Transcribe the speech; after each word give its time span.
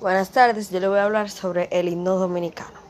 Buenas 0.00 0.30
tardes, 0.30 0.70
yo 0.70 0.80
le 0.80 0.88
voy 0.88 0.98
a 0.98 1.04
hablar 1.04 1.30
sobre 1.30 1.68
el 1.70 1.88
himno 1.88 2.16
dominicano. 2.16 2.80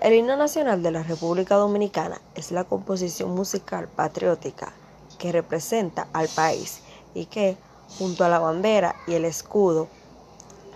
El 0.00 0.14
himno 0.14 0.36
nacional 0.36 0.80
de 0.80 0.92
la 0.92 1.02
República 1.02 1.56
Dominicana 1.56 2.20
es 2.36 2.52
la 2.52 2.62
composición 2.62 3.34
musical 3.34 3.88
patriótica 3.88 4.72
que 5.18 5.32
representa 5.32 6.06
al 6.12 6.28
país 6.28 6.82
y 7.14 7.26
que, 7.26 7.58
junto 7.98 8.24
a 8.24 8.28
la 8.28 8.38
bandera 8.38 8.94
y 9.08 9.14
el 9.14 9.24
escudo, 9.24 9.88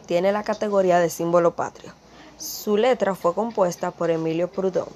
tiene 0.07 0.33
la 0.33 0.43
categoría 0.43 0.99
de 0.99 1.09
símbolo 1.09 1.55
patrio. 1.55 1.93
Su 2.37 2.77
letra 2.77 3.15
fue 3.15 3.33
compuesta 3.33 3.93
por 3.93 4.11
Emilio 4.11 4.51
Proudhon 4.51 4.89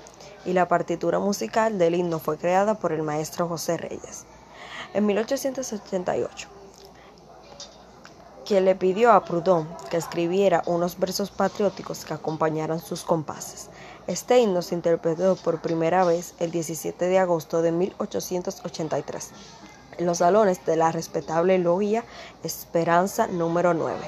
y 0.44 0.54
la 0.54 0.66
partitura 0.66 1.20
musical 1.20 1.78
del 1.78 1.94
himno 1.94 2.18
fue 2.18 2.36
creada 2.36 2.74
por 2.74 2.92
el 2.92 3.04
maestro 3.04 3.46
José 3.48 3.76
Reyes. 3.76 4.24
En 4.92 5.06
1888, 5.06 6.48
quien 8.48 8.64
le 8.64 8.74
pidió 8.74 9.12
a 9.12 9.26
Proudhon 9.26 9.68
que 9.90 9.98
escribiera 9.98 10.62
unos 10.64 10.98
versos 10.98 11.30
patrióticos 11.30 12.06
que 12.06 12.14
acompañaran 12.14 12.80
sus 12.80 13.02
compases. 13.02 13.68
Este 14.06 14.38
himno 14.38 14.62
se 14.62 14.74
interpretó 14.74 15.36
por 15.36 15.60
primera 15.60 16.02
vez 16.06 16.32
el 16.38 16.50
17 16.50 17.04
de 17.04 17.18
agosto 17.18 17.60
de 17.60 17.72
1883 17.72 19.32
en 19.98 20.06
los 20.06 20.18
salones 20.18 20.64
de 20.64 20.76
la 20.76 20.90
respetable 20.92 21.58
Logia 21.58 22.04
Esperanza 22.42 23.26
número 23.26 23.74
9, 23.74 23.98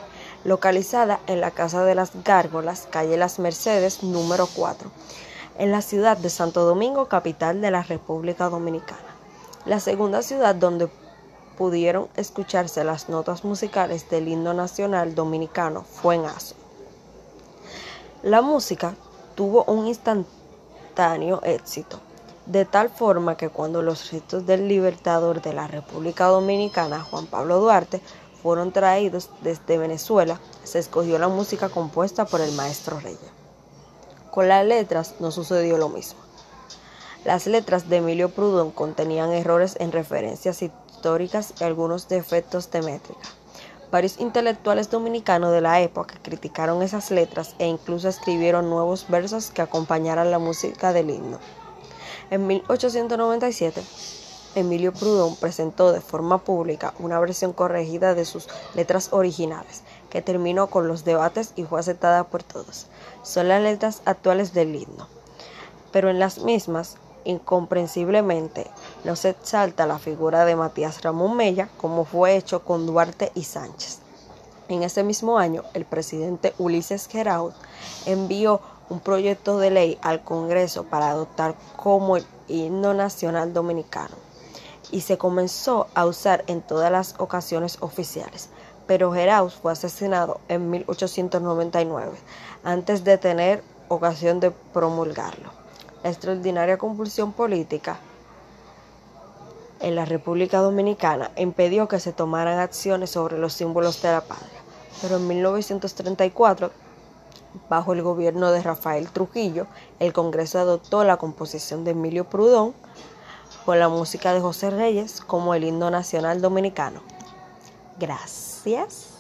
localizada 0.44 1.20
en 1.26 1.42
la 1.42 1.50
Casa 1.50 1.84
de 1.84 1.94
las 1.94 2.12
Gárgolas, 2.24 2.88
calle 2.90 3.18
Las 3.18 3.40
Mercedes 3.40 4.02
número 4.02 4.48
4, 4.56 4.90
en 5.58 5.70
la 5.70 5.82
ciudad 5.82 6.16
de 6.16 6.30
Santo 6.30 6.64
Domingo, 6.64 7.08
capital 7.08 7.60
de 7.60 7.70
la 7.70 7.82
República 7.82 8.48
Dominicana. 8.48 9.00
La 9.66 9.80
segunda 9.80 10.22
ciudad 10.22 10.54
donde 10.54 10.88
pudieron 11.60 12.08
escucharse 12.16 12.84
las 12.84 13.10
notas 13.10 13.44
musicales 13.44 14.08
del 14.08 14.28
himno 14.28 14.54
nacional 14.54 15.14
dominicano 15.14 15.82
fue 15.82 16.14
en 16.14 16.24
Aso. 16.24 16.54
La 18.22 18.40
música 18.40 18.94
tuvo 19.34 19.64
un 19.64 19.86
instantáneo 19.86 21.42
éxito, 21.42 22.00
de 22.46 22.64
tal 22.64 22.88
forma 22.88 23.36
que 23.36 23.50
cuando 23.50 23.82
los 23.82 24.10
restos 24.10 24.46
del 24.46 24.68
libertador 24.68 25.42
de 25.42 25.52
la 25.52 25.66
República 25.66 26.28
Dominicana, 26.28 27.04
Juan 27.04 27.26
Pablo 27.26 27.60
Duarte, 27.60 28.00
fueron 28.42 28.72
traídos 28.72 29.28
desde 29.42 29.76
Venezuela, 29.76 30.40
se 30.64 30.78
escogió 30.78 31.18
la 31.18 31.28
música 31.28 31.68
compuesta 31.68 32.24
por 32.24 32.40
el 32.40 32.52
maestro 32.52 33.00
Reyes. 33.00 33.20
Con 34.30 34.48
las 34.48 34.64
letras 34.64 35.16
no 35.20 35.30
sucedió 35.30 35.76
lo 35.76 35.90
mismo. 35.90 36.20
Las 37.26 37.46
letras 37.46 37.90
de 37.90 37.98
Emilio 37.98 38.30
Prudón 38.30 38.70
contenían 38.70 39.30
errores 39.30 39.76
en 39.78 39.92
referencias 39.92 40.62
y 40.62 40.72
y 41.02 41.64
algunos 41.64 42.08
defectos 42.08 42.70
de 42.70 42.82
métrica. 42.82 43.28
Varios 43.90 44.20
intelectuales 44.20 44.90
dominicanos 44.90 45.50
de 45.50 45.60
la 45.60 45.80
época 45.80 46.14
criticaron 46.22 46.82
esas 46.82 47.10
letras 47.10 47.54
e 47.58 47.66
incluso 47.66 48.08
escribieron 48.08 48.68
nuevos 48.68 49.06
versos 49.08 49.50
que 49.50 49.62
acompañaran 49.62 50.30
la 50.30 50.38
música 50.38 50.92
del 50.92 51.10
himno. 51.10 51.38
En 52.30 52.46
1897, 52.46 53.82
Emilio 54.54 54.92
Prudón 54.92 55.36
presentó 55.36 55.90
de 55.90 56.00
forma 56.00 56.38
pública 56.38 56.92
una 56.98 57.18
versión 57.18 57.52
corregida 57.52 58.14
de 58.14 58.24
sus 58.24 58.46
letras 58.74 59.08
originales, 59.12 59.82
que 60.10 60.22
terminó 60.22 60.68
con 60.68 60.86
los 60.86 61.04
debates 61.04 61.52
y 61.56 61.64
fue 61.64 61.80
aceptada 61.80 62.24
por 62.24 62.42
todos. 62.42 62.86
Son 63.22 63.48
las 63.48 63.62
letras 63.62 64.02
actuales 64.04 64.52
del 64.52 64.74
himno, 64.74 65.08
pero 65.92 66.10
en 66.10 66.18
las 66.18 66.40
mismas 66.40 66.96
incomprensiblemente 67.24 68.66
no 69.04 69.16
se 69.16 69.30
exalta 69.30 69.86
la 69.86 69.98
figura 69.98 70.44
de 70.44 70.56
Matías 70.56 71.02
Ramón 71.02 71.36
Mella 71.36 71.68
como 71.76 72.04
fue 72.04 72.36
hecho 72.36 72.64
con 72.64 72.86
Duarte 72.86 73.32
y 73.34 73.44
Sánchez. 73.44 73.98
En 74.68 74.82
ese 74.82 75.02
mismo 75.02 75.38
año, 75.38 75.64
el 75.74 75.84
presidente 75.84 76.54
Ulises 76.58 77.08
Geraud 77.08 77.52
envió 78.06 78.60
un 78.88 79.00
proyecto 79.00 79.58
de 79.58 79.70
ley 79.70 79.98
al 80.02 80.22
Congreso 80.22 80.84
para 80.84 81.10
adoptar 81.10 81.54
como 81.76 82.16
el 82.16 82.26
himno 82.48 82.94
nacional 82.94 83.52
dominicano 83.52 84.16
y 84.90 85.02
se 85.02 85.18
comenzó 85.18 85.86
a 85.94 86.06
usar 86.06 86.44
en 86.46 86.62
todas 86.62 86.90
las 86.90 87.14
ocasiones 87.18 87.78
oficiales. 87.80 88.48
Pero 88.86 89.12
Geraud 89.12 89.50
fue 89.50 89.72
asesinado 89.72 90.40
en 90.48 90.70
1899 90.70 92.12
antes 92.64 93.04
de 93.04 93.18
tener 93.18 93.62
ocasión 93.88 94.40
de 94.40 94.50
promulgarlo 94.50 95.60
la 96.02 96.10
extraordinaria 96.10 96.78
convulsión 96.78 97.32
política 97.32 97.98
en 99.80 99.96
la 99.96 100.04
República 100.04 100.58
Dominicana 100.58 101.30
impidió 101.36 101.88
que 101.88 102.00
se 102.00 102.12
tomaran 102.12 102.58
acciones 102.58 103.10
sobre 103.10 103.38
los 103.38 103.54
símbolos 103.54 104.02
de 104.02 104.12
la 104.12 104.20
patria. 104.20 104.60
Pero 105.00 105.16
en 105.16 105.26
1934, 105.26 106.70
bajo 107.68 107.92
el 107.92 108.02
gobierno 108.02 108.52
de 108.52 108.62
Rafael 108.62 109.10
Trujillo, 109.10 109.66
el 109.98 110.12
Congreso 110.12 110.58
adoptó 110.58 111.04
la 111.04 111.16
composición 111.16 111.84
de 111.84 111.92
Emilio 111.92 112.24
Prudón 112.24 112.74
con 113.64 113.78
la 113.78 113.88
música 113.88 114.34
de 114.34 114.40
José 114.40 114.70
Reyes 114.70 115.20
como 115.20 115.54
el 115.54 115.64
himno 115.64 115.90
nacional 115.90 116.40
dominicano. 116.40 117.00
Gracias. 117.98 119.19